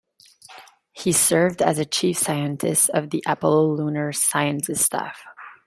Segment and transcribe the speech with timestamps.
[0.93, 5.21] He served as chief scientist of the Apollo Lunar Science Staff.